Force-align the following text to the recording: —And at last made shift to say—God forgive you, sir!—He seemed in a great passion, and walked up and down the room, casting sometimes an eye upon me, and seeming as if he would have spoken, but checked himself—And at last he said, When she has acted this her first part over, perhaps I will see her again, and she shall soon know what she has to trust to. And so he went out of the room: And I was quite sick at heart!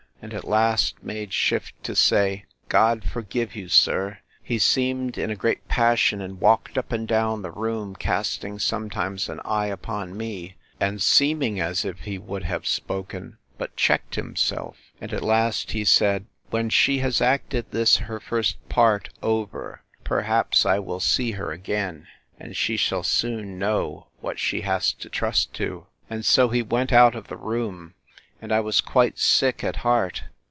—And 0.23 0.35
at 0.35 0.43
last 0.45 1.01
made 1.03 1.33
shift 1.33 1.83
to 1.83 1.95
say—God 1.95 3.03
forgive 3.03 3.55
you, 3.55 3.67
sir!—He 3.69 4.59
seemed 4.59 5.17
in 5.17 5.31
a 5.31 5.35
great 5.35 5.67
passion, 5.67 6.21
and 6.21 6.39
walked 6.39 6.77
up 6.77 6.91
and 6.91 7.07
down 7.07 7.41
the 7.41 7.49
room, 7.49 7.95
casting 7.95 8.59
sometimes 8.59 9.29
an 9.29 9.39
eye 9.43 9.65
upon 9.65 10.15
me, 10.15 10.57
and 10.79 11.01
seeming 11.01 11.59
as 11.59 11.83
if 11.83 12.01
he 12.01 12.19
would 12.19 12.43
have 12.43 12.67
spoken, 12.67 13.39
but 13.57 13.75
checked 13.75 14.13
himself—And 14.13 15.11
at 15.11 15.23
last 15.23 15.71
he 15.71 15.83
said, 15.83 16.27
When 16.51 16.69
she 16.69 16.99
has 16.99 17.19
acted 17.19 17.71
this 17.71 17.97
her 17.97 18.19
first 18.19 18.57
part 18.69 19.09
over, 19.23 19.81
perhaps 20.03 20.67
I 20.67 20.77
will 20.77 20.99
see 20.99 21.31
her 21.31 21.51
again, 21.51 22.05
and 22.39 22.55
she 22.55 22.77
shall 22.77 23.01
soon 23.01 23.57
know 23.57 24.05
what 24.19 24.37
she 24.37 24.61
has 24.61 24.93
to 24.93 25.09
trust 25.09 25.53
to. 25.55 25.87
And 26.11 26.23
so 26.23 26.49
he 26.49 26.61
went 26.61 26.93
out 26.93 27.15
of 27.15 27.27
the 27.27 27.37
room: 27.37 27.95
And 28.43 28.51
I 28.51 28.59
was 28.59 28.81
quite 28.81 29.19
sick 29.19 29.63
at 29.63 29.75
heart! 29.77 30.23